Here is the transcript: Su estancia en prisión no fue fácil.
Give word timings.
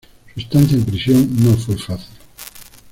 Su 0.33 0.39
estancia 0.39 0.77
en 0.77 0.83
prisión 0.83 1.29
no 1.45 1.55
fue 1.55 1.77
fácil. 1.77 2.09